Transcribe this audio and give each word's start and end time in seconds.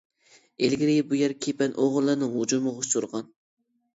ئىلگىرى 0.67 0.95
بۇ 1.09 1.19
يەر 1.19 1.35
كېپەن 1.45 1.77
ئوغرىلىرىنىڭ 1.83 2.31
ھۇجۇمىغا 2.37 2.85
ئۇچرىغان. 2.87 3.29